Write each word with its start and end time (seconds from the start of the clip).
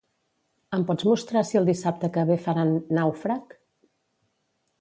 Em 0.77 0.85
pots 0.87 1.05
mostrar 1.09 1.43
si 1.49 1.59
el 1.61 1.69
dissabte 1.71 2.11
que 2.17 2.25
ve 2.31 2.39
faran 2.47 2.75
"Nàufrag"? 3.01 3.57